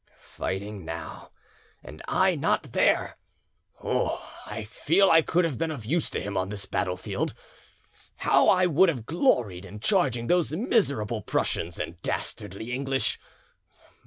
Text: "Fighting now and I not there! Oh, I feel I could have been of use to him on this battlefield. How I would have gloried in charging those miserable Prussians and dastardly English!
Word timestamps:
"Fighting 0.17 0.83
now 0.83 1.29
and 1.83 2.01
I 2.07 2.33
not 2.33 2.71
there! 2.73 3.17
Oh, 3.83 4.33
I 4.47 4.63
feel 4.63 5.11
I 5.11 5.21
could 5.21 5.45
have 5.45 5.59
been 5.59 5.69
of 5.69 5.85
use 5.85 6.09
to 6.09 6.19
him 6.19 6.35
on 6.35 6.49
this 6.49 6.65
battlefield. 6.65 7.35
How 8.15 8.49
I 8.49 8.65
would 8.65 8.89
have 8.89 9.05
gloried 9.05 9.63
in 9.63 9.79
charging 9.79 10.25
those 10.25 10.53
miserable 10.53 11.21
Prussians 11.21 11.77
and 11.79 12.01
dastardly 12.01 12.73
English! 12.73 13.19